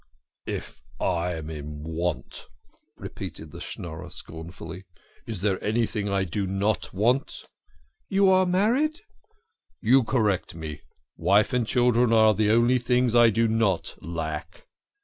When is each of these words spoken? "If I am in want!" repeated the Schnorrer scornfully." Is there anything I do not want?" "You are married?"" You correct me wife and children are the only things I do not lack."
"If 0.57 0.81
I 0.99 1.35
am 1.35 1.51
in 1.51 1.83
want!" 1.83 2.47
repeated 2.97 3.51
the 3.51 3.59
Schnorrer 3.61 4.09
scornfully." 4.09 4.85
Is 5.27 5.41
there 5.41 5.63
anything 5.63 6.09
I 6.09 6.23
do 6.23 6.47
not 6.47 6.91
want?" 6.91 7.43
"You 8.09 8.27
are 8.27 8.47
married?"" 8.47 9.01
You 9.79 10.03
correct 10.03 10.55
me 10.55 10.81
wife 11.17 11.53
and 11.53 11.67
children 11.67 12.11
are 12.13 12.33
the 12.33 12.49
only 12.49 12.79
things 12.79 13.13
I 13.13 13.29
do 13.29 13.47
not 13.47 13.95
lack." 14.01 14.65